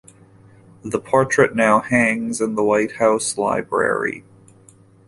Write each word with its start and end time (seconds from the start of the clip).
The 0.83 0.99
portrait 0.99 1.55
now 1.55 1.79
hangs 1.81 2.41
in 2.41 2.55
the 2.55 2.63
White 2.63 2.93
House 2.93 3.37
Library. 3.37 4.23